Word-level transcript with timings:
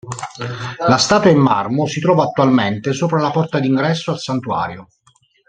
La 0.87 0.97
statua, 0.97 1.29
in 1.29 1.37
marmo, 1.37 1.85
si 1.85 1.99
trova 1.99 2.23
attualmente 2.23 2.91
sopra 2.91 3.21
la 3.21 3.29
porta 3.29 3.59
d'ingresso 3.59 4.09
al 4.09 4.17
santuario. 4.17 4.87